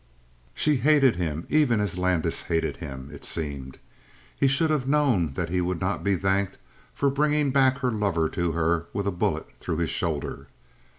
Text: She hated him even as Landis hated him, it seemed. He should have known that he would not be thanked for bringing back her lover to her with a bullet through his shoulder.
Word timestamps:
She 0.55 0.77
hated 0.77 1.17
him 1.17 1.45
even 1.47 1.79
as 1.79 1.99
Landis 1.99 2.41
hated 2.41 2.77
him, 2.77 3.09
it 3.13 3.23
seemed. 3.23 3.77
He 4.35 4.47
should 4.47 4.71
have 4.71 4.87
known 4.87 5.33
that 5.33 5.49
he 5.49 5.61
would 5.61 5.79
not 5.79 6.03
be 6.03 6.15
thanked 6.15 6.57
for 6.91 7.11
bringing 7.11 7.51
back 7.51 7.77
her 7.81 7.91
lover 7.91 8.27
to 8.29 8.53
her 8.53 8.87
with 8.93 9.05
a 9.05 9.11
bullet 9.11 9.45
through 9.59 9.77
his 9.77 9.91
shoulder. 9.91 10.47